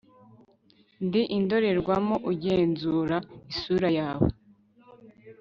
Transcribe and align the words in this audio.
Ndi 1.05 1.21
indorerwamoUgenzura 1.37 3.17
isura 3.51 3.89
yawe 3.99 4.27